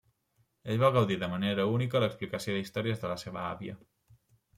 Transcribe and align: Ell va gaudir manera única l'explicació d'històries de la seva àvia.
Ell 0.75 0.79
va 0.83 0.87
gaudir 0.95 1.17
manera 1.33 1.65
única 1.73 2.01
l'explicació 2.03 2.55
d'històries 2.55 3.05
de 3.05 3.13
la 3.13 3.19
seva 3.25 3.45
àvia. 3.51 3.77